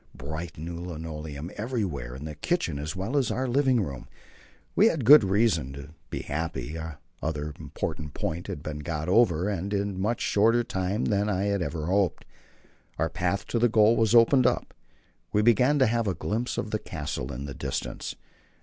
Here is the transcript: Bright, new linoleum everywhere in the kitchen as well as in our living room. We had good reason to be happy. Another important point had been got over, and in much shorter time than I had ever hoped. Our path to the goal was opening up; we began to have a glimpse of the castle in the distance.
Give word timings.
Bright, 0.15 0.57
new 0.57 0.79
linoleum 0.79 1.51
everywhere 1.57 2.15
in 2.15 2.25
the 2.25 2.33
kitchen 2.33 2.79
as 2.79 2.95
well 2.95 3.15
as 3.15 3.29
in 3.29 3.37
our 3.37 3.47
living 3.47 3.81
room. 3.81 4.07
We 4.75 4.87
had 4.87 5.05
good 5.05 5.23
reason 5.23 5.73
to 5.73 5.89
be 6.09 6.23
happy. 6.23 6.75
Another 7.21 7.53
important 7.59 8.15
point 8.15 8.47
had 8.47 8.63
been 8.63 8.79
got 8.79 9.07
over, 9.07 9.47
and 9.47 9.71
in 9.71 10.01
much 10.01 10.19
shorter 10.21 10.63
time 10.63 11.05
than 11.05 11.29
I 11.29 11.43
had 11.43 11.61
ever 11.61 11.85
hoped. 11.85 12.25
Our 12.97 13.11
path 13.11 13.45
to 13.49 13.59
the 13.59 13.69
goal 13.69 13.95
was 13.95 14.15
opening 14.15 14.47
up; 14.47 14.73
we 15.33 15.43
began 15.43 15.77
to 15.77 15.85
have 15.85 16.07
a 16.07 16.15
glimpse 16.15 16.57
of 16.57 16.71
the 16.71 16.79
castle 16.79 17.31
in 17.31 17.45
the 17.45 17.53
distance. 17.53 18.15